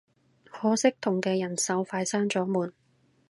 [0.45, 2.73] 可惜同嘅人手快閂咗門